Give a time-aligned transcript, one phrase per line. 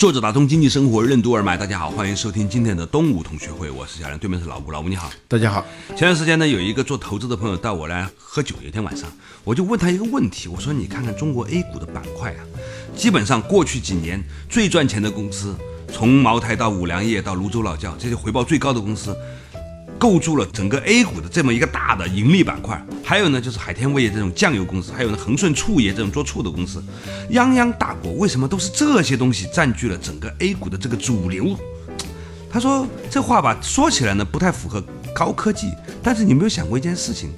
[0.00, 5.10] 作者打通经济生活任督二脉，大家好，欢迎收听今天的东吴同学会，我是小梁，对面是老吴，老吴你好。
[5.28, 9.12] 大家好，前段时间呢，有一个做投资的朋友带我来喝酒，有一天晚上，
[9.44, 12.40] 我就问他一个问题，我说你看看中国 A 股的板块啊，
[12.96, 15.54] 基本上过去几年最赚钱的公司，
[15.92, 19.14] 从茅台到五粮液到泸州老窖，这些回报最高的公司。
[20.00, 26.82] 构筑了整个 A 股的这么一个大的盈利板块，还有呢就是海天味业这种酱油公司，还有呢恒顺醋业这种做醋的公司，
[27.30, 31.54] 泱泱大国为什么都是这些东西占据了整个 A 股的这个主流？
[32.50, 34.82] 他说这话吧，说起来呢不太符合
[35.14, 35.70] 高科技，
[36.02, 37.28] 但是你没有想过一件事情，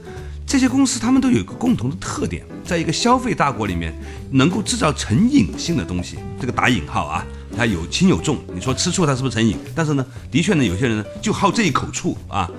[0.46, 3.92] 这些公司他们都有一个共同的特点，在一个消费大国里面，
[4.30, 7.26] 能够制造成瘾性的东西，这个打引号啊。
[7.56, 9.56] 它有轻有重，你说吃醋它是不是成瘾？
[9.74, 12.50] 但是呢，的确呢，有些人呢就好这一口醋啊。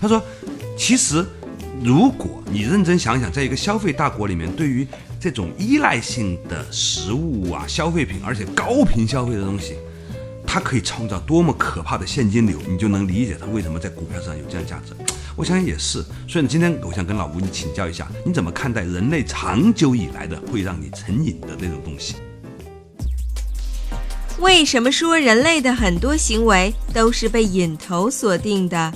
[0.00, 0.22] 他说，
[0.76, 1.24] 其实
[1.82, 4.86] 如果你认真想想，在一个消费大国里面，对于
[5.18, 9.74] 这种依赖性的食物啊、消费品，而且高频消费的东西，
[10.46, 14.92] 它可以创造多么可怕的现金流，你就能理解它为什么在股票上有这样价值。
[15.34, 16.04] 我想也是。
[16.28, 22.16] 所以呢，今天我想跟老吴你请教一下，你怎么看待人类长久以来的会让你成瘾的那种东西？
[24.38, 28.92] 为什么说人类的很多行为都是被瘾头锁定的？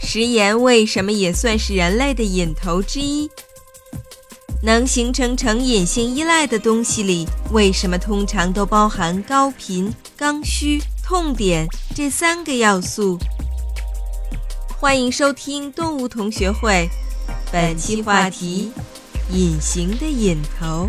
[0.00, 3.28] 食盐为什么也算是人类的瘾头之一？
[4.62, 13.18] 能形成成瘾性依赖的东西里，为什么通常都包含高频、刚需、痛点这三个要素？
[14.80, 16.88] 欢迎收听动物同学会，
[17.50, 18.70] 本期话题：
[19.32, 20.88] 隐形的瘾头。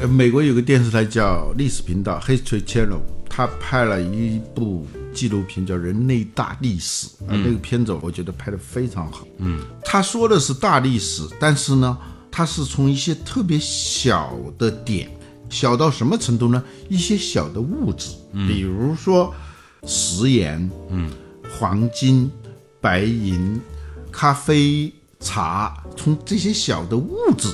[0.00, 9.26] 呃，美国有个电视台叫历史频道 （History Channel），他拍了一部纪录片叫《人类大历史》啊，那个片子我觉得拍得非常好。
[9.36, 11.98] 嗯，他说的是大历史，但是呢，
[12.30, 15.10] 他是从一些特别小的点，
[15.50, 16.64] 小到什么程度呢？
[16.88, 18.14] 一些小的物质，
[18.48, 19.34] 比如说
[19.84, 21.10] 食盐、嗯，
[21.58, 22.30] 黄金、
[22.80, 23.60] 白银、
[24.10, 27.48] 咖啡、茶，从这些小的物质。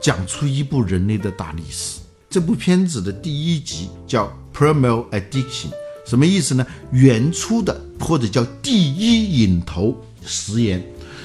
[0.00, 2.00] 讲出一部人类的大历史。
[2.30, 5.68] 这部片子的第一集叫《Primal Addiction》，
[6.04, 6.66] 什么意思呢？
[6.90, 10.84] 原初的或者叫第一瘾头食盐，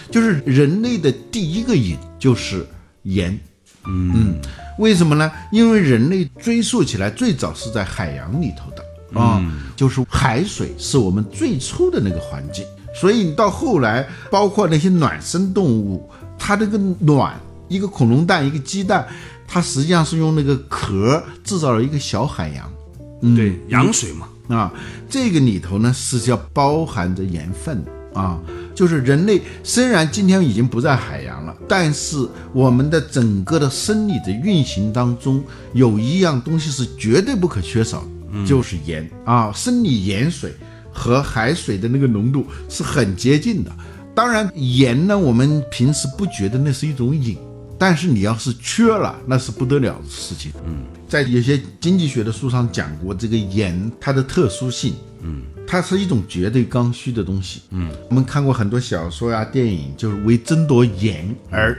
[0.09, 2.65] 就是人类的第一个瘾就是
[3.03, 3.37] 盐。
[3.85, 4.39] 嗯，
[4.79, 5.29] 为什么呢？
[5.51, 9.43] 因为人类追溯起来最早是在海洋里头的啊，
[9.75, 17.37] 就是海水是我们最初的那个环境，所以到后来，包括那些卵生动物，它这个暖。
[17.73, 19.07] 一个恐龙蛋，一个鸡蛋，
[19.47, 24.71] 它实际上是用那个壳制造了一个小海洋，对，羊水嘛，啊，
[25.09, 27.83] 这个里头呢是要包含着盐分。
[28.13, 28.39] 啊，
[28.75, 32.15] 就是人类虽然今天已经不在海洋了，但是
[32.53, 38.01] 我们的整个的生理的运行当中，有一样东西是绝对不可缺少
[38.31, 39.09] 的，就是盐。
[39.25, 40.53] 啊，生理盐水
[40.91, 43.71] 和海水的那个浓度是很接近的。
[44.13, 47.35] 当然，盐呢，我们平时不觉得那是一种瘾。
[47.77, 50.51] 但是你要是缺了，那是不得了的事情。
[50.65, 54.93] 嗯，在有些经济学的书上讲过这个盐它的特殊性。
[55.25, 57.61] 嗯，它是一种绝对刚需的东西。
[57.71, 61.77] 嗯，我们看过很多小说呀、电影，就是为争夺盐而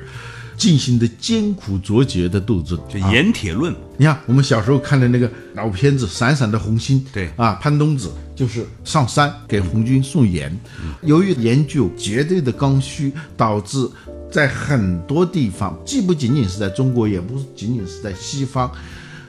[0.57, 3.75] 进行的艰苦卓绝的斗争，就盐铁论。
[3.97, 10.57] 你看，我们小时候看的那个老片子《闪闪的红星》，对啊，潘冬子就是上山给红军送盐。
[11.03, 13.89] 由于盐具有绝对的刚需，导致。
[14.33, 18.69] 在很多地方，既不仅仅是在中国，也不仅仅是在西方，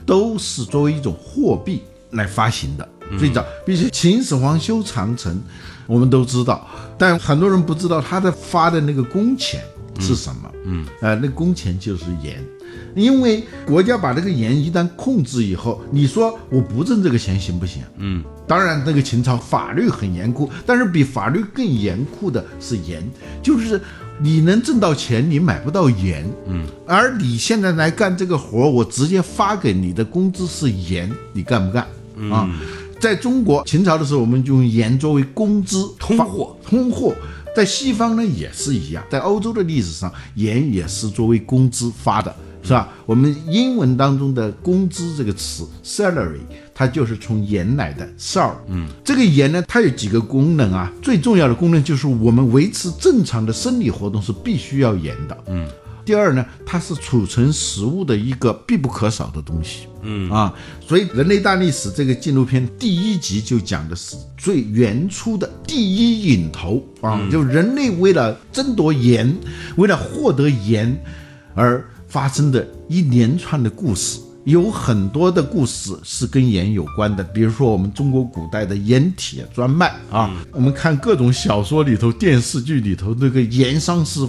[0.04, 2.90] 都是作为一种货币来发行的。
[3.20, 5.40] 最早，比如秦始皇修长城，
[5.86, 6.68] 我们都知道，
[6.98, 9.62] 但很多人不知道他的发的那个工钱
[10.00, 10.52] 是什么。
[10.66, 12.44] 嗯，啊，那工钱就是盐，
[12.96, 17.82] 因为国家把这个盐一旦控制以后，你说我不挣这个钱行不行？
[17.98, 23.04] 嗯，当然，那个秦朝法律很严酷，但是比法律更严酷的是盐，
[23.42, 23.80] 就是。
[24.18, 31.86] 你能挣到钱，你买不到盐，嗯，而你现在来干这个活，我直接发给你的工资是盐，你干不干？
[32.32, 32.50] 啊，
[32.98, 37.14] 在中国秦朝的时候，我们就用盐作为工资通货，通货，
[37.56, 42.90] 在西方呢也是一样，在欧洲的历史上，盐也是作为工资发的，是吧？
[43.06, 46.42] 我们英文当中的工资这个词 salary，
[46.74, 48.52] 它就是从盐来的 sal。
[48.68, 50.92] 嗯，这个盐呢，它有几个功能啊？
[51.02, 55.38] 最重要的功能就是我们维持正常的生理活动是必须要盐的。
[55.48, 55.66] 嗯。
[56.06, 59.88] 第二呢，它是储存食物的一个必不可少的东西。
[60.04, 69.36] 嗯啊，所以《人类大历史》这个纪录片第一集就讲的是最原初的第一引头啊，就人类为了争夺盐，
[69.78, 70.96] 为了获得盐
[71.56, 74.20] 而发生的一连串的故事。
[74.46, 84.20] 有很多的故事是跟盐有关的，比如说我们中国古代的盐铁专卖啊，我们看各种小说里头、电视剧里头，那个盐商是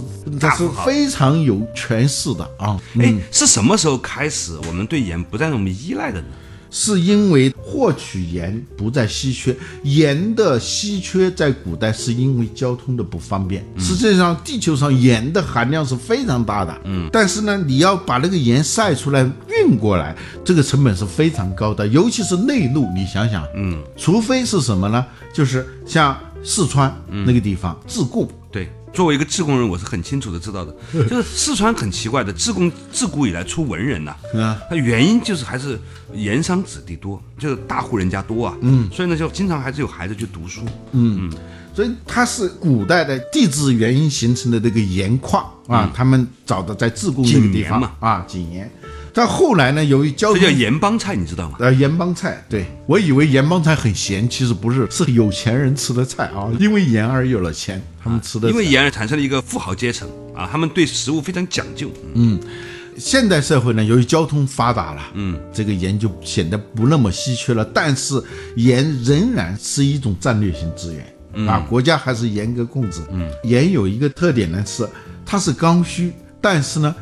[0.41, 2.81] 他是非常有权势的啊。
[2.99, 6.27] 哎，是什么时候开始我们对盐不再那么依赖的呢？
[6.79, 13.65] 是因为获取盐不再稀缺，盐的稀缺在古代是因为交通的不方便。
[13.79, 20.15] 实际上，地球上盐的含量是非常大的，嗯，但是呢，你要把那个盐晒出来运过来，
[20.45, 25.03] 这个成本是非常高的，尤其是内陆，你想想，嗯，除非是什么呢？
[25.33, 26.15] 就是像
[26.45, 28.46] 四川那个地方自贡，对。
[28.97, 30.75] 作为一个自贡人，我是很清楚的知道的，
[31.07, 35.79] 就是四川很奇怪的，自贡自古以来出文人呐，啊，它原因就是还是
[36.15, 40.63] 盐商子弟多，就是大户人家多啊，嗯，所以呢就经常还是有孩子去读书，
[40.93, 41.29] 嗯。
[41.31, 41.39] 嗯，
[41.75, 48.71] 所以它是古代的地质原因形成的这个盐矿啊，他们找的在自贡那个地方嘛，啊，井盐。
[49.17, 49.83] 但后来呢？
[49.83, 51.57] 由于交通，这叫盐帮菜，你知道吗？
[51.61, 56.53] 呃，盐帮菜，对我以为盐帮菜很咸，其实不是，是有钱人吃的菜啊。
[56.61, 58.51] 因为盐而有了钱，他们吃的。
[58.51, 61.91] 因为盐而产生了一个富豪阶层啊，他们对食物非常讲究。
[62.13, 62.39] 嗯，
[62.99, 67.65] 现代社会呢，由于交通发达了，嗯，这个盐就显得不那么稀缺了。
[67.65, 68.23] 但是
[68.57, 73.01] 盐仍然是一种战略性资源啊，国家还是严格控制。
[73.11, 74.87] 嗯，盐有一个特点呢，是
[75.25, 76.95] 它是刚需，但是呢。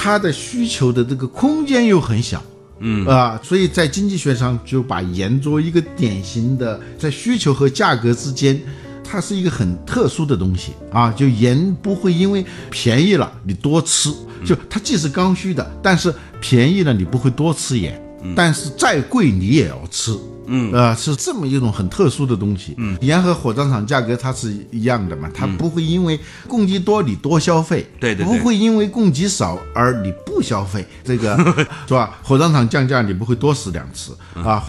[0.00, 2.40] 它的需求的这个空间又很小，
[2.78, 3.04] 嗯。
[3.04, 8.62] 啊，所以在经济学上就把盐作为一个典型的在需求和价格之间，
[9.02, 10.70] 它是一个很特殊的东西。
[10.92, 11.10] 啊。
[11.10, 14.14] 就盐不会因为便宜了你多吃，
[14.46, 18.00] 就它既是刚需的，但是便宜了你不会多吃盐，
[18.36, 20.16] 但是再贵你也要吃。
[20.50, 22.72] 嗯啊，是这么一种很特殊的东西。
[22.78, 31.36] 嗯，盐和火葬场价格它是一样的嘛，它不会因为供给多你多消费，对对，不会因为供给少而你不消费，这个
[31.86, 32.18] 是吧？
[32.22, 34.64] 火葬场降价你不会多死两次啊，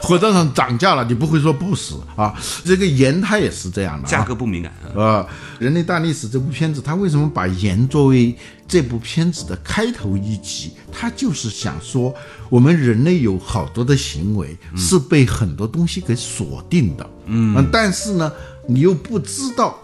[0.00, 2.32] 火葬场涨价了你不会说不死啊。
[2.64, 5.26] 这个盐它也是这样的，价格不敏感啊。
[5.58, 8.32] 人类大历史这部片子，它为什么把盐作为？
[8.74, 12.12] 这部片子的开头一集，他就是想说，
[12.48, 18.32] 我们人类有好多的行为是被很多东西给锁定的，嗯，但是呢，
[18.66, 19.78] 你又不知道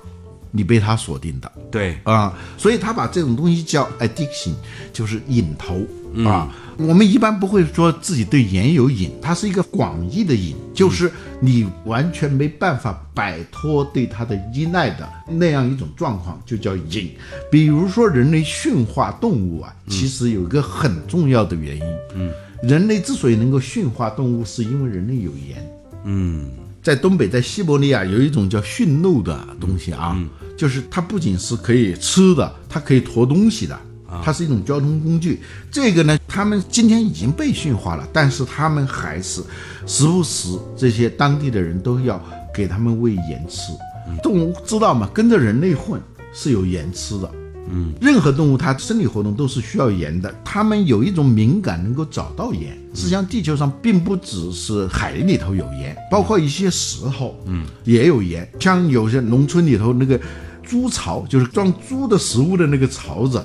[0.50, 1.96] 你被他锁定的，对。
[2.02, 4.54] 啊，所以他把这种东西叫 addiction，
[4.92, 5.86] 就是瘾头。
[6.28, 6.52] 啊。
[6.88, 17.10] 我们一般不会说自己对盐有瘾，它是一个广义的瘾，就是你完全没办法摆脱对它的依赖的那样一种状况，就叫瘾。
[17.50, 21.82] 比如说人类驯化动物啊，其实有一个很重要的原因，
[22.14, 22.32] 嗯，
[22.62, 25.70] 人类之所以能够驯化动物，是因为人类有盐。
[26.04, 26.48] 嗯，
[26.82, 30.18] 在东北，在西伯利亚有一种叫驯鹿的东西啊，
[30.56, 33.78] 就是它不仅是可以吃的，它可以驮东西的。
[34.24, 35.40] 它是一种交通工具，
[35.70, 39.42] 这个呢，他们今天已经被驯化了，但是他们还是
[39.86, 42.20] 时不时这些当地的人都要
[42.54, 43.72] 给他们喂盐吃。
[44.22, 45.08] 动物知道吗？
[45.14, 46.00] 跟着人类混
[46.34, 47.30] 是有盐吃的。
[47.72, 52.76] 嗯，任何动物它生理活动都是需要盐的，它们有一种敏感，能够找到盐。
[52.92, 58.50] 实际上，地球上并不只是海里头有盐，包括一些石头，嗯，也有盐。
[58.58, 60.18] 像有些农村里头那个
[60.64, 63.40] 猪槽，就是装猪的食物的那个槽子。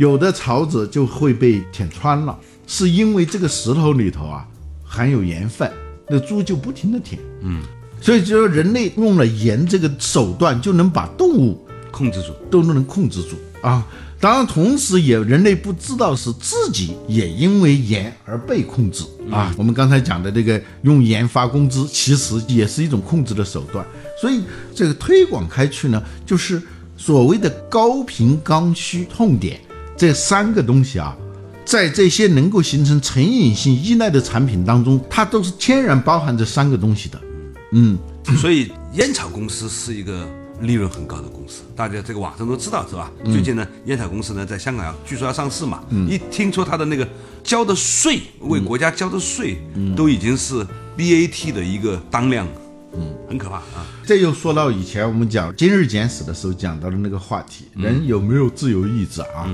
[0.00, 2.34] 有的槽子就会被舔穿了，
[2.66, 4.48] 是因为这个石头里头啊
[4.82, 5.70] 含有盐分，
[6.08, 7.60] 那猪就不停的舔，嗯，
[8.00, 13.86] 所以就说人类用了盐这个手段，就能把动物控制住，都能控制住啊。
[14.18, 19.54] 当然，同时也人类不知道是自己也因为盐而被控制啊。
[19.58, 23.84] 我们刚才讲的这个用盐发工资，其实也是一种控制的手段。
[24.18, 24.40] 所以
[24.74, 26.62] 这个推广开去呢，就是
[26.96, 29.60] 所谓的高频刚需痛点。
[30.00, 31.14] 这三个东西啊，
[31.62, 37.20] 在这些能够形成成瘾性依赖的产品当中，它都是天然包含这三个东西的。
[37.72, 37.98] 嗯，
[38.38, 40.26] 所以烟草公司是一个
[40.62, 43.12] 利润很高的公司，大家这个网上都知道是吧？
[43.26, 47.06] 最近呢，烟草公司呢在香港要据说要上市嘛，一听说它的那个
[47.44, 49.58] 交的税，为国家交的税，
[49.94, 50.66] 都已经是
[50.96, 52.48] BAT 的一个当量，
[52.94, 53.86] 嗯，很可怕啊。
[54.06, 59.44] 这又说到以前我们讲《今日简史》的时候讲到的那个话题，人有没有自由意志啊？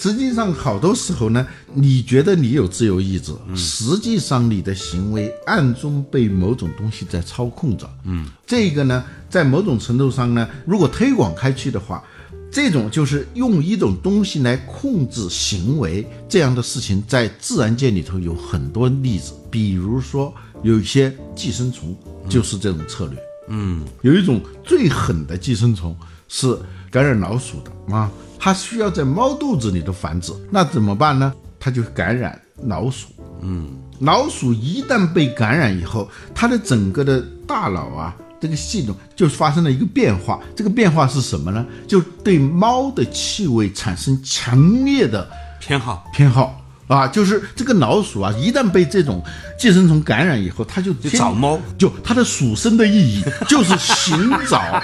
[0.00, 7.90] 实际上，好多时候呢，你觉得你有自由意志，实际上你的行为暗中被某种东西在操控着。
[8.04, 12.00] 嗯，这个呢，在某种程度上呢，如果推广开去的话，
[12.48, 19.32] 这种就是用一种东西来控制行为这样的事情，在自然界里头有很多例子。
[19.50, 21.96] 比如说，有一些寄生虫
[22.28, 23.18] 就是这种策略。
[23.48, 25.96] 嗯，有一种最狠的寄生虫
[26.28, 26.56] 是
[26.90, 28.10] 感染老鼠的啊。
[28.38, 31.34] 它需要在猫肚子里头繁殖，那怎么办呢？
[31.58, 33.08] 它就感染老鼠。
[33.42, 33.68] 嗯，
[33.98, 40.40] 老鼠一旦被感染以后，它的整个的大脑啊，这个系统就发生了一个变化。
[40.54, 41.66] 这个变化是什么呢？
[41.88, 46.57] 就对猫的气味产生强烈的偏好，偏好
[46.88, 49.22] 啊，就是这个老鼠啊，一旦被这种
[49.58, 54.82] 寄生虫感染以后，它就就找猫，就它的属生的意义就是寻找。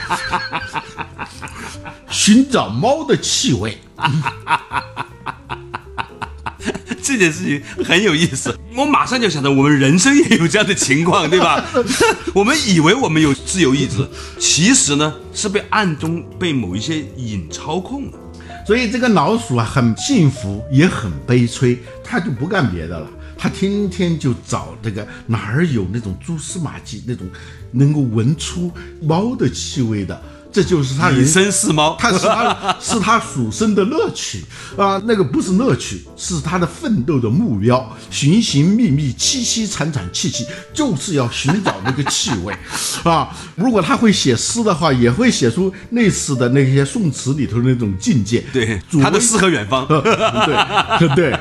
[2.08, 3.76] 寻找猫的气味，
[7.02, 8.56] 这件事情很有意思。
[8.76, 11.64] 我马上就想到，我们人生也有这样的情况，对吧？
[12.32, 14.08] 我们以为我们有自由意志，
[14.38, 18.18] 其实呢是被暗中被某一些瘾操控了。
[18.66, 23.06] 所以这个老鼠啊，很幸福也很悲催，它就不干别的了，
[23.37, 27.26] 它天天就找这个哪儿有那种蛛丝马迹，那种
[27.71, 30.21] 能够闻出猫的气味的。
[30.54, 34.44] 这就是他人生是猫，他是他 是他属生的乐趣
[34.78, 42.54] 啊，那个不是乐趣，是他的奋斗的目标，寻寻觅觅，凄凄惨惨戚戚，就是要寻找那个气味
[43.02, 43.28] 啊。
[43.56, 48.44] 如果他会写诗的话，也会写出类似的那些宋词里头那种境界。
[48.52, 51.37] 对，他的诗和远方，对 对，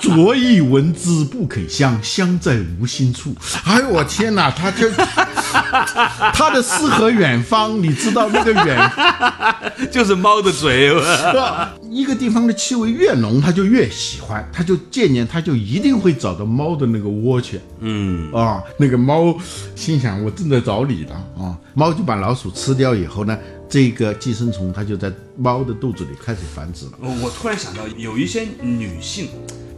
[0.00, 3.36] 昨意闻之不肯香，香在无心处。
[3.64, 4.88] 哎呦我天哪，他就
[6.32, 8.53] 他的诗和远方，你知道那个。
[8.54, 8.90] 远
[9.90, 10.92] 就是猫的嘴？
[11.90, 17.60] 一个地方的气味越浓，它就越喜欢，它就渐渐它就一定会找到猫的那个窝去。
[17.80, 19.36] 嗯啊，那个猫
[19.76, 26.92] 心想我正在找你呢啊，猫就把老鼠吃掉以后呢，这个寄生虫它就在猫的肚子里开始繁殖了。
[27.22, 29.28] 我突然想到，有一些女性，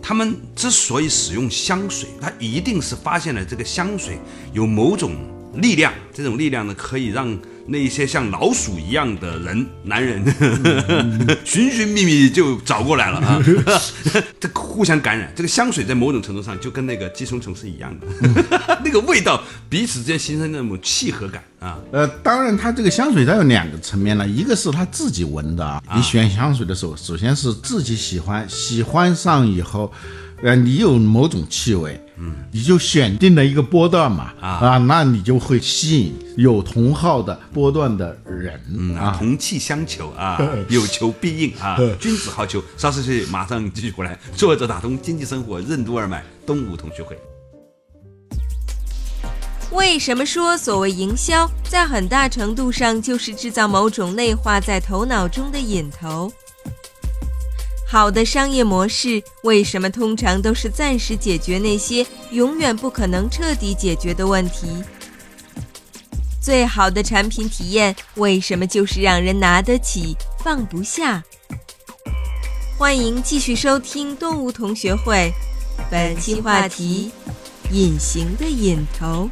[0.01, 4.19] 她们之所以使用香水，她一定是发现了这个香水
[4.55, 5.17] 有某种
[5.55, 7.39] 力量，这种力量呢可以让。
[7.69, 10.25] 那一些像老鼠一样的人，男人，
[11.45, 13.43] 寻寻觅觅就找过来了啊！
[14.39, 18.07] 这互相感染，这个香水在某种程度上就跟那个寄生虫是一样的，
[18.85, 21.79] 那个味道彼此之间形成那种契合感啊。
[21.93, 25.83] 呃，当然，它这个香水它有两个层面了，一个是他自己闻的啊。
[25.95, 29.93] 你选香水的时候，首先是自己喜欢，喜欢上以后。
[30.43, 42.63] 呃，你有某种气味，嗯，你就选定了一个波段嘛，啊，那你就会吸引有同号的波段的人，啊，同气相求啊， 有求必应啊，君子好逑。
[42.77, 44.19] 稍事休息，马上继续回来。
[44.35, 47.19] 作者打通经济生活任督二脉，东吴同学会。
[49.73, 56.33] 为什么说所谓营销，在很大程度上就是制造某种内化在头脑中的瘾头？
[57.97, 64.67] 好的商业模式为什么通常都是暂时解决那些永远不可能彻底解决的问题？
[66.39, 71.25] 最好的产品体验为什么就是让人拿得起放不下？
[72.77, 75.33] 欢迎继续收听动物同学会，
[75.91, 77.11] 本期话题：
[77.73, 79.27] 隐形的瘾头。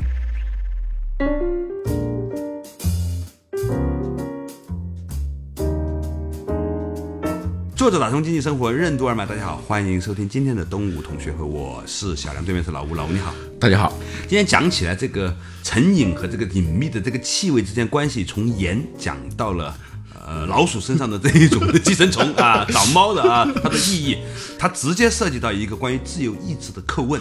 [7.77, 13.93] 作者打通经济生活任督二脉，大家好，欢迎收听今天的东吴同学会，我是小梁，对面是老吴，老吴你好，大家好。
[14.29, 19.77] 今天讲起来这个成瘾和这个隐秘的这个气味之间关系，从盐讲到了
[20.25, 24.19] 呃老鼠身上的这一种寄生虫啊，找猫的啊，它的意义，
[24.57, 27.21] 它直接涉及到一个关于自由意志的叩问。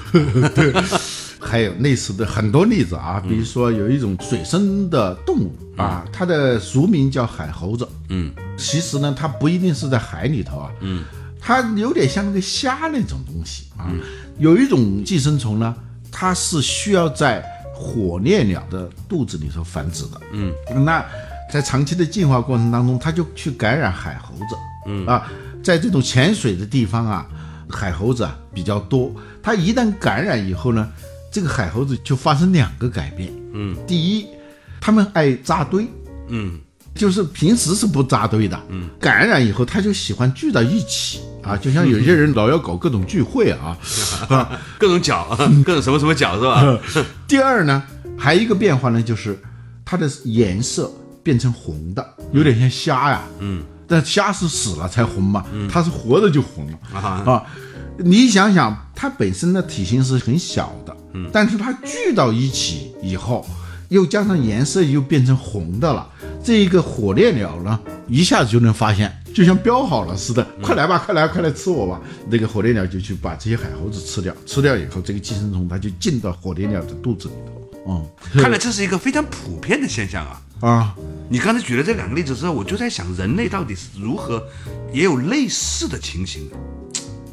[1.43, 7.88] 还有类似的很多例子啊，比如说有一种水生的动物啊，它的俗名叫海猴子。
[8.09, 10.71] 嗯，其实呢，它不一定是在海里头啊。
[10.81, 11.03] 嗯，
[11.39, 13.91] 它有点像那个虾那种东西啊。
[14.39, 15.75] 有一种寄生虫呢，
[16.12, 17.43] 它是需要在
[17.75, 20.21] 火烈鸟的肚子里头繁殖的。
[20.31, 20.51] 嗯，
[20.83, 21.05] 那
[21.51, 24.55] 在长期的进化过程当中，它就去感染海猴子。
[24.88, 25.31] 嗯啊，
[25.63, 27.27] 在这种潜水的地方啊，
[27.69, 29.13] 海猴子啊比较多。
[29.41, 30.89] 它一旦感染以后呢，
[31.33, 34.27] 这个海猴子就发生两个改变，嗯，第一，
[34.79, 35.87] 他们爱扎堆，
[36.27, 36.59] 嗯，
[36.93, 41.19] 就是平时是不扎堆的，嗯，感染以后他就喜欢聚到一起。
[41.41, 43.77] 啊，就像有些人老要搞各种聚会啊，
[44.29, 44.49] 啊，
[44.79, 45.35] 各种角，
[45.65, 46.79] 各种什么什么角是吧？
[47.27, 47.83] 第二呢，
[48.17, 49.37] 还有一个变化呢，就是
[49.83, 50.89] 它的颜色
[51.21, 56.77] 变成红的，有点像虾呀，嗯，但虾是死了才红嘛，它是活着就红了。
[56.93, 57.23] 啊。
[57.25, 57.43] 啊。
[57.97, 63.46] 你想想，它本身的体型是很小的，嗯，但是它聚到一起以后，
[63.89, 66.10] 又加上颜色又变成红的了。
[66.43, 72.01] 这一个火烈鸟呢，一下子就能发现，就像标好了似的，快来吧，快来，快来吃我吧！
[72.29, 77.72] 那个火烈鸟就去把这些海猴子吃掉，吃掉以后，这个寄生虫它就进到火烈鸟的肚子里头。
[77.88, 80.41] 嗯，看来这是一个非常普遍的现象啊。
[80.60, 80.96] 啊，
[81.29, 84.41] 你刚才举了这两个例子之后，我就在想，人类到底是如何
[84.91, 86.55] 也有类似的情形的？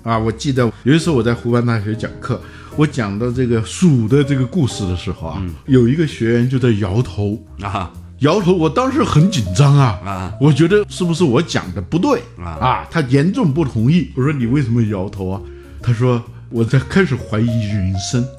[0.02, 2.40] 啊，我记得有一次我在湖南大学讲课，
[2.76, 14.10] 我讲到这个鼠的这个故事的时候啊，有一个学员就在摇头，啊摇头，我当时很紧张啊，啊我觉得是不是我讲的不对啊他严重不同意。
[14.14, 15.40] 我说你为什么摇头啊？
[15.82, 18.26] 他说我在开始怀疑人生。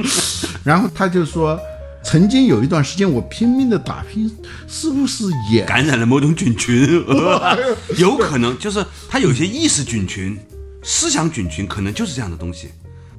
[0.64, 1.60] 然后他就说，
[2.02, 4.30] 曾经有一段时间我拼命的打拼，
[4.66, 7.04] 是不是也感染了某种菌群，
[7.98, 10.38] 有可能就是他有些意识菌群、
[10.82, 12.68] 思想菌群，可能就是这样的东西。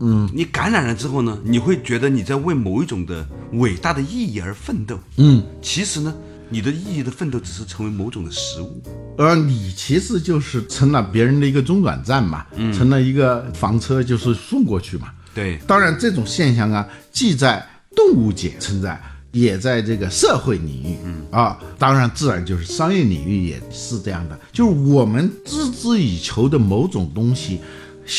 [0.02, 5.00] 嗯，你感染了之后呢，你会觉得你在为某一种的伟大的意义而奋斗。
[5.18, 6.14] 嗯，其实呢，
[6.50, 8.82] 你的意义的奋斗只是成为某种的食物。
[9.18, 15.10] 而你其实就是成了别人的一个中转站嘛，成了一个房车，就是送过去嘛。
[15.36, 17.66] 对，当然，这种现象啊，既在
[17.96, 19.00] 动物界存在，
[19.32, 24.40] 也在这个社会领域，嗯啊，当然，自然就是商业领域也是这样的。
[24.52, 27.60] 就是我们孜孜以求的某种东西，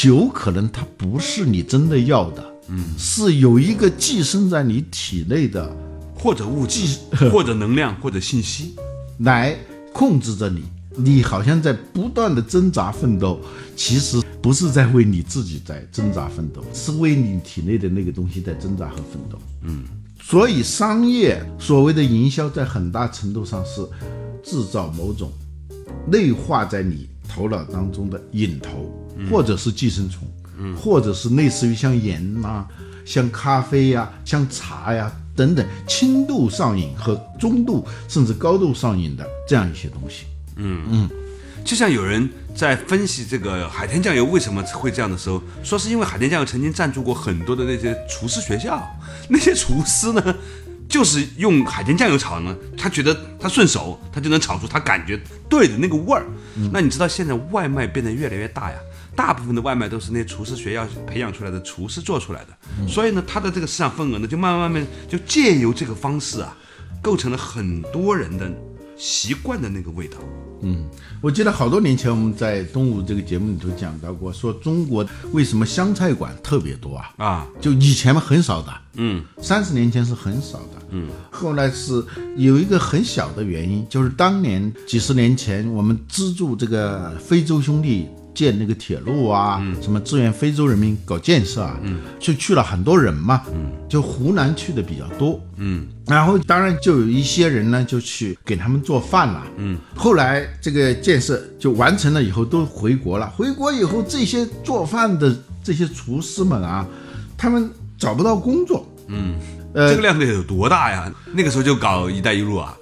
[0.05, 5.75] 有可能它不是你真的要的，嗯，是有一个寄生在你体内的，
[6.15, 6.99] 或者物质，
[7.31, 8.75] 或者能量，或者信息。
[9.19, 9.57] 来
[9.93, 10.63] 控制着你。
[10.95, 13.41] 你好像在不断的挣扎奋斗，
[13.75, 19.39] 其实不是在为你自己在挣扎奋斗，是为你体内的那个东西在挣扎和奋斗。
[19.63, 19.85] 嗯，
[20.21, 23.83] 所以商业所谓的营销，在很大程度上是
[24.43, 25.33] 制造某种
[26.07, 28.93] 内化在你头脑当中的瘾头，
[29.31, 30.27] 或者是寄生虫，
[30.59, 32.67] 嗯，或者是类似于像盐呐、
[33.05, 40.25] 像咖啡呀、像茶呀等等轻度上瘾和中度甚至高度上瘾的这样一些东西。
[40.57, 41.11] 嗯嗯
[41.65, 48.83] 就像有人在分析这个海天酱油为什么会这样的时候，说是因为海天酱油曾经赞助过很多的那些厨师学校，
[49.29, 50.35] 那些厨师呢，
[50.89, 56.27] 就是用海天酱油炒呢，他觉得他顺手，他就能炒出他感觉对的那个味儿。
[56.73, 58.77] 那你知道现在外卖变得越来越大呀，
[59.15, 66.57] 大部分的外卖都是那些厨师学校培养出来的厨师做出来的，所以呢，它的这个市场份额呢，就慢慢慢慢就借由这个方式啊，
[67.03, 68.51] 构成了很多人的
[68.97, 70.19] 习惯的那个味道。
[70.65, 70.85] 嗯
[71.21, 77.13] 我记得好多年前我们在东吴这个节目里头讲到过，说中国为什么湘菜馆特别多啊？
[77.17, 82.05] 啊，就以前嘛很少的，嗯，三十年前是很少的，嗯，后来是
[82.37, 106.87] 有一个很小的原因，就是当年几十年前我们资助这个非洲兄弟建那个铁路啊，什么支援非洲人民搞建设啊，嗯，就去了很多人嘛，嗯，就湖南去的比较多，嗯，然后当然就有一些人呢就去给他们做饭了，嗯，后来这个建设就完成了以后都回国了，回国以后这些做饭的这些厨师们啊，
[107.37, 109.35] 他们找不到工作，嗯。
[109.75, 111.11] 呃这个量得有多大呀？
[111.33, 112.77] 那个时候就搞“一带一路”啊，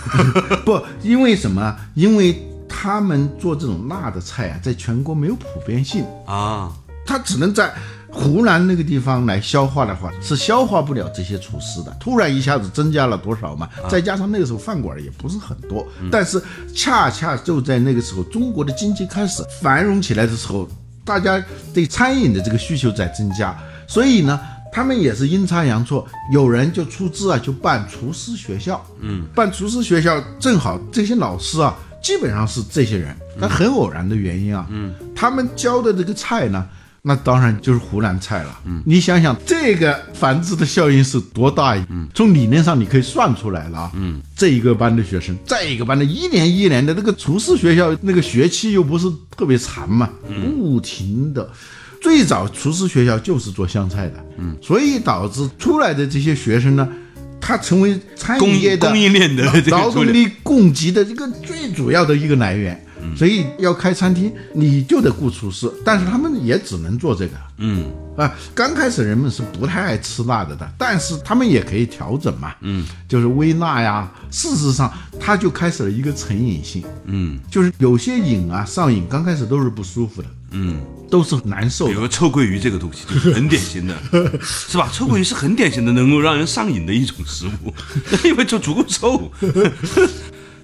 [0.66, 1.74] 不，因为什么？
[1.94, 2.38] 因为
[2.78, 6.70] 他们做这种辣的菜啊，在全国没有普遍性，啊，
[7.06, 7.72] 他只能在
[8.12, 11.96] 湖南那个地方来消化的话，是消化不了这些厨师的。
[11.98, 13.66] 突然一下子增加了多少嘛？
[13.88, 16.40] 再加上那个时候饭馆也不是很多，但是
[16.74, 20.68] 恰恰就在那个时候，中国的经济开始繁荣起来的时候，
[21.02, 23.56] 大家对餐饮的这个需求在增加，
[23.88, 24.38] 所以呢。
[24.72, 28.84] 他们也是阴差阳错，有人就出资啊，就办厨师学校。
[29.00, 31.74] 嗯，办厨师学校正好这些老师啊，
[32.06, 36.64] 基本上是这些人，但很偶然的原因啊，嗯，他们教的这个菜呢，
[37.02, 38.60] 那当然就是湖南菜了。
[38.64, 41.74] 嗯，你想想这个繁殖的效应是多大？
[41.90, 43.90] 嗯，从理论上你可以算出来了啊。
[43.94, 50.08] 嗯，这一个班的学生，再一个班的，一年一年的那个厨师学校那个学期又不是特别长嘛，
[50.60, 51.50] 不停的。
[52.00, 56.88] 最早厨师学校就是做湘菜的，嗯，所以导致出来的这些学生呢，
[57.46, 62.85] 他成为餐供饮业的供应链的劳动力供给的一个最主要的一个来源。
[63.14, 67.32] 所以要开餐厅，你就得雇厨师，但是他们也只能做这个。
[67.58, 74.10] 嗯啊，刚开始人们是不太爱吃辣的的，但是他们也可以调整嘛，嗯，就是微辣呀。
[74.30, 81.94] 事实上，它就开始了一个成瘾性，嗯就是有些瘾啊上瘾，刚开始都是不舒服的，嗯，都是难受的。
[81.94, 83.94] 比如臭鳜鱼这个东西就是很典型的，
[84.40, 84.90] 是吧？
[84.92, 87.72] 臭鳜鱼是很典型的能够让人上瘾的一种食物，
[88.24, 89.30] 因为就足够臭。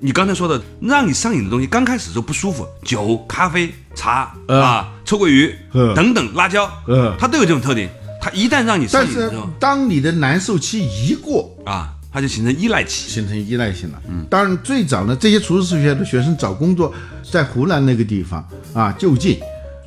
[0.05, 7.89] 你刚才说的让你上瘾的东西，刚开始就不舒服，酒、咖啡、茶、呃啊、臭鳜鱼、呃等等，辣椒，呃它都有这种特点。
[8.21, 13.09] 它一旦让你上但是瘾之后当你的难受期一过，啊，它就形成依赖期。
[13.09, 14.03] 形成依赖性了。
[14.09, 16.93] 嗯，当然最早呢，这些厨师学校的学生找工作，
[17.31, 19.39] 在湖南那个地方啊，就近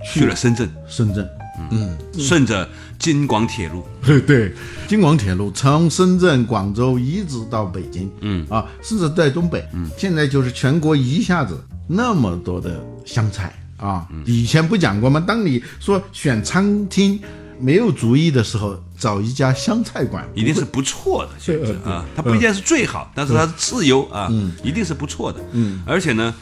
[0.02, 1.28] 去了深圳，深圳。
[2.18, 3.84] 顺着京广铁路，
[4.26, 4.54] 对，
[4.88, 8.46] 京广铁路从深圳、广州一直到北京，嗯。
[8.50, 13.54] 啊，甚至在东北，嗯，现在就是全国一下子那么多的湘菜。
[13.78, 14.08] 啊。
[14.26, 15.20] 以前不讲过吗？
[15.20, 17.20] 当你说选餐厅
[17.60, 24.54] 没有主意的时候，找一家湘菜馆，一定是不错的选择啊，它不一定是最好，但是它是次优啊，嗯。
[24.64, 25.40] 一定是不错的。
[25.52, 26.34] 嗯，而且呢，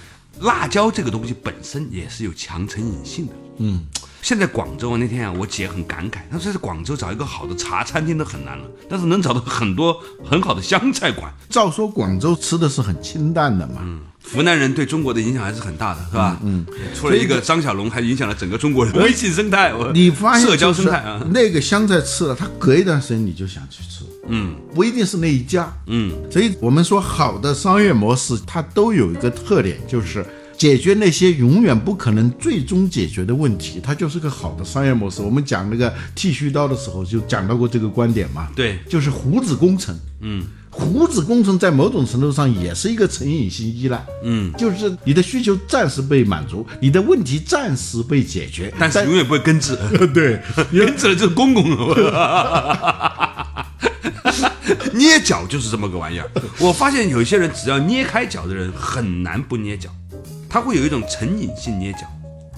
[0.41, 3.33] 辣椒这个东西本身也是有强成瘾性的。
[3.57, 3.85] 嗯，
[4.23, 11.29] 现在广州啊，那天啊，我姐很感慨，她说在广州找一个好的茶餐厅都很难了，但是能找到很多很好的湘菜馆。
[11.49, 13.99] 照说广州吃的是很清淡的嘛，嗯
[14.33, 16.39] 湖南人对中国的影响还是很大的，是吧？
[16.41, 21.21] 嗯，除了一个张小龙，还影响了整个中国人微信生态，我你发现社交生态啊。
[21.33, 30.25] 那个湘菜吃了，它隔一段时间你就想去吃，嗯不一定是那一家，嗯，所以我们说好的商业模式，它都有一个特点，就是
[30.63, 35.21] 解决那些永远不可能最终解决的问题，它就是个好的商业模式。
[35.21, 38.79] 我们讲那个剃须刀的时候就讲到过这个观点嘛，对。
[38.87, 40.41] 就是胡子工程，嗯。
[40.69, 49.75] 胡子工程在某种程度上也是一个成瘾性依赖，嗯，就是你的需求暂时被满足，你的问题暂时被解决，但是永远不会根治，
[50.15, 51.69] 对，根治了就是公公。
[51.71, 53.67] 了。
[54.93, 56.31] 捏脚就是这么个玩意儿。
[56.59, 59.89] 我发现有些人只要捏开脚的人很难不捏脚，
[60.53, 62.01] 他会有一种成瘾性捏脚，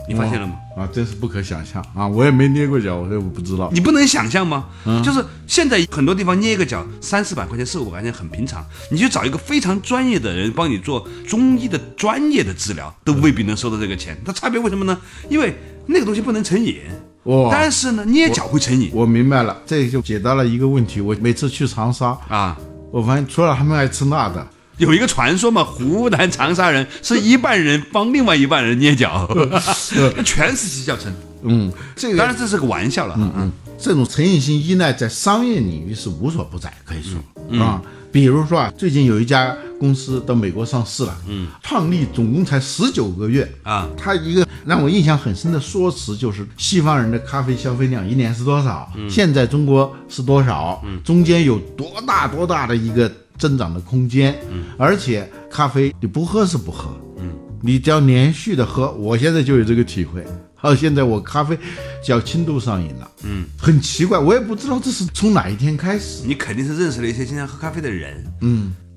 [0.05, 0.55] 你发现了吗？
[0.75, 2.05] 啊，真是不可想象啊！
[2.05, 3.69] 我也没捏过脚，我我不知道。
[3.71, 4.65] 你不能想象吗？
[5.01, 14.21] 就是现在很多地方捏一个脚三四百块钱、四五百块钱很平常，你去找一个非常专业的人帮你做中医的专业的治疗，都未必能收到这个钱。
[14.25, 14.99] 它差别为什么呢？
[15.29, 15.55] 因为
[15.85, 16.81] 那个东西不能成瘾，
[17.23, 20.99] 哦但是呢，捏脚会成瘾我明白了，这就解答了一个问题。
[20.99, 22.57] 我每次去长沙，啊。
[22.91, 24.45] 我发现除了他们爱吃辣的，
[24.77, 29.29] 有一个传说嘛，湖南长沙人是一半人帮另外一半人捏脚，
[30.25, 31.13] 全是洗脚城。
[31.43, 37.81] 嗯，这个当然这是个玩笑了，嗯嗯这种成瘾性依赖在商业领域是无所不在，可以说、啊。
[38.11, 54.35] 比如说啊，最近有一家公司到美国上市了，嗯，创立总共才十九个月啊，他一个让我印象很深的说辞就是西方人的咖啡消费量一年是多少，现在中国是多少，中间有多大多大的一个增长的空间，
[54.77, 57.29] 而且咖啡你不喝是不喝，嗯。
[57.61, 60.23] 你只要连续的喝，我现在就有这个体会。
[60.53, 61.57] 还有现在我咖啡
[62.03, 66.23] 叫轻度上瘾了，嗯，很奇怪，我也不知道这是从哪一天开始。
[66.25, 68.23] 你肯定是认识了一些经常喝咖啡的人，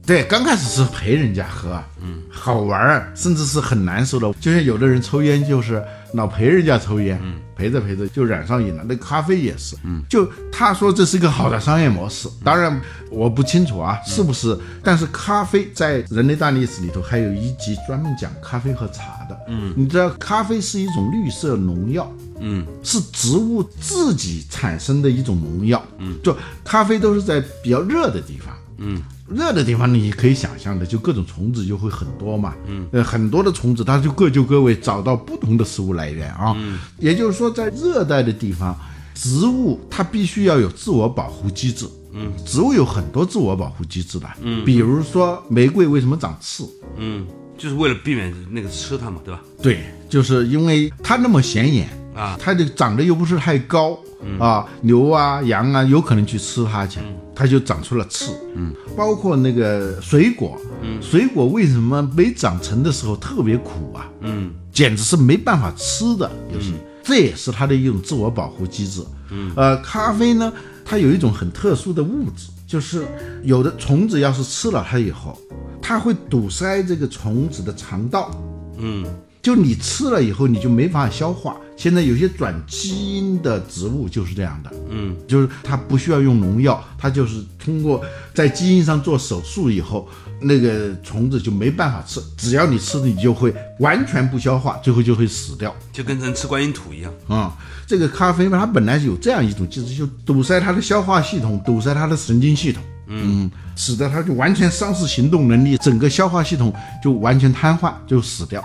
[0.08, 4.32] 对，刚开始是陪人家喝，嗯，好玩儿，甚至是很难受的。
[4.40, 8.82] 就像有的人抽烟，就是老陪人家抽烟，嗯，陪着陪着就染上瘾了。
[8.88, 14.58] 那咖啡也是，嗯，就他说这是一个好的商业模式，当然我不清楚啊，是不是？
[14.82, 38.74] 但是咖啡在人类大历史里头还有一集专门讲咖啡和茶的，嗯，你知道咖啡是一种绿色农药，嗯，是植物自己产生的一种农药，嗯，就咖啡都是在比较热的地方，嗯，热的地方你可以想象的，就各种虫子就会很多嘛，嗯，呃，很多的虫子它就各就各位，找到不同的食物来源啊，嗯，也就是说，在热带的地方，
[39.14, 46.64] 植物它必须要有自我保护机制，嗯，植物有很多自我保护机制的，嗯，比如说玫瑰为什么长刺？
[46.96, 47.26] 嗯，
[47.58, 49.40] 就是为了避免那个吃它嘛，对吧？
[49.62, 52.38] 对，就是因为它那么显眼啊。
[52.40, 53.98] 它的长得又不是太高、
[54.38, 57.00] 啊，牛啊、羊啊有可能去吃它去，
[57.34, 58.32] 它就长出了刺。
[58.54, 64.08] 嗯，包括那个水果，嗯，水果为什么没长成的时候特别苦啊？
[64.20, 69.02] 嗯，简直是没办法吃的，有些、这也是它的一种自我保护机制。
[69.30, 70.52] 嗯，呃，咖啡呢，
[70.84, 73.06] 它有一种很特殊的物质，就是
[73.42, 75.38] 有的虫子要是吃了它以后，
[75.80, 78.30] 它会堵塞这个虫子的肠道。
[78.78, 79.04] 嗯，
[79.42, 81.56] 就你吃了以后，你就没法消化。
[81.78, 90.08] 现在有些转基因的植物就是这样的，嗯，就是它不需要用农药，它就是通过在基因上做手术以后，
[90.40, 95.72] 那个虫子就没办法吃，只要你吃，你就会完全不消化，最后就会死掉。
[95.92, 97.12] 就跟人吃观音土一样。
[97.28, 108.60] 啊、这个咖啡嘛，它本来是有这样一种机制，就堵塞它的消化系统，堵塞它的神经系统，嗯，使得它就完全丧失行动能力，整个消化系统就完全瘫痪，就死掉，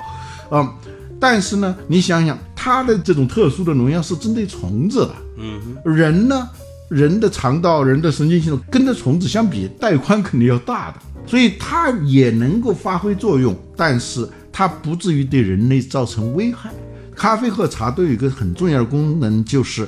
[0.49, 0.67] 啊、
[1.23, 6.49] 但是呢，你想想，它的这种特殊的农药是针对虫子的，嗯，人呢，
[6.89, 16.69] 人的肠道、人的神经系统跟着虫子相比，带宽肯定要大的，所以它也能够发挥作用，但是它不至于对人类造成危害。
[17.15, 19.87] 咖啡和茶都有一个很重要的功能，就是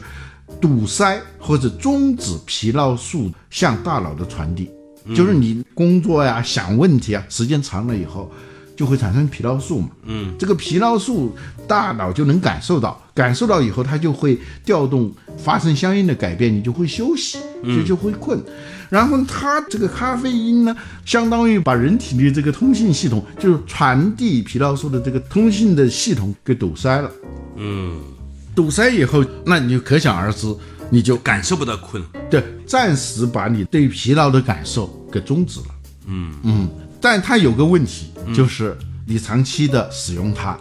[0.62, 4.70] 堵塞或者终止疲劳素向大脑的传递。
[5.14, 8.32] 就是你工作呀、想问题啊，时间长了以后，
[8.76, 9.90] 就会产生疲劳素嘛。
[10.06, 11.36] 嗯，这个疲劳素
[11.68, 18.42] 大脑就能感受到，感受到以后，它就会调动，发生相应的改变，你就会休息，就就会困。
[18.90, 27.10] 然后它这个咖啡因呢，相当于把人体的这个通信系统，就是传递疲劳素的这个通信的系统给堵塞了。
[27.56, 28.00] 嗯，
[28.54, 30.56] 堵塞以后，那你就可想而知，
[30.92, 32.04] 你就感受不到困。
[32.30, 35.66] 对，暂时把你对疲劳的感受给终止了。
[36.06, 36.70] 嗯嗯，
[37.06, 40.58] 但它有个问题，就是你长期的使用它，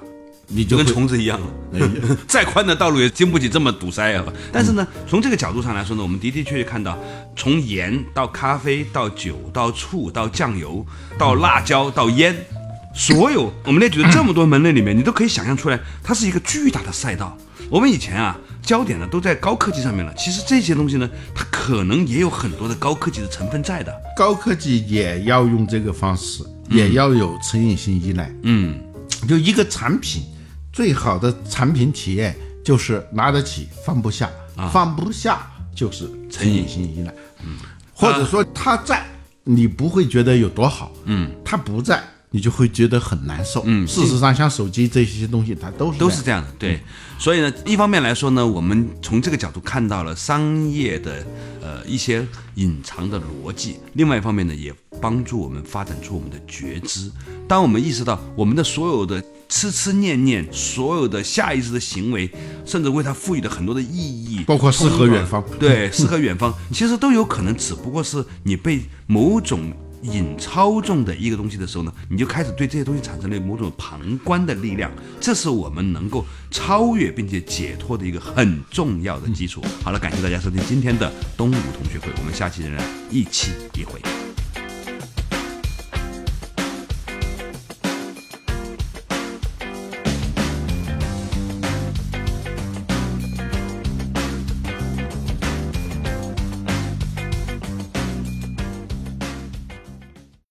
[0.47, 1.89] 你就就跟虫子一样了，
[2.29, 4.23] 再宽的道路也经不起这么堵塞啊！
[4.53, 6.99] 但是呢，从这个角度上来说呢，我们的的确确看到，
[7.35, 10.85] 从盐到咖啡到酒到醋到酱油
[11.17, 12.37] 到辣椒到烟，
[12.95, 17.39] 所有我们列举的这么多门类里面，你都可以想象出来，它是一个巨大的赛道。
[17.71, 23.95] 我们以前啊，焦点呢都在高科技上面了，其实这些东西呢，它可能也有很多的高科技的成分在的。
[24.17, 28.33] 高科技也要用这个方式，也要有成瘾性依赖。
[28.43, 28.81] 嗯，
[29.29, 30.23] 就一个产品，
[30.73, 34.31] 最好的产品体验就是拿得起放不下，
[34.73, 37.15] 放不下就是成瘾性依赖。
[37.45, 37.59] 嗯，
[37.93, 39.05] 或者说它在，
[39.43, 40.91] 你不会觉得有多好。
[41.05, 42.03] 嗯，它不在。
[42.35, 43.63] 你就会觉得很难受。
[43.65, 46.49] 嗯，事实上，像手机这些东西，它都是都是这样的。
[46.59, 46.81] 对，
[47.17, 51.25] 所以呢，一方面来说呢，我们从这个角度看到了商业的
[51.63, 57.09] 呃一些隐藏的逻辑；另外一方面呢，也帮助我们发展出我们的觉知。
[57.47, 62.29] 当我们意识到我们的所有的痴痴念念，所有的下意识的行为，
[62.67, 69.73] 甚至为它赋予的很多的意义，包括诗和远方，对，诗和远方，其实都有可能只不过是你被某种。
[70.05, 74.91] 引操纵的一个东西的时候呢，你就开始对这些东西产生了某种旁观的力量，
[75.21, 79.63] 这是我们能够超越并且解脱的一个很重要的基础。
[79.83, 84.24] 好了，感谢大家收听今天的东吴同学会，我们下期仍然一起一会。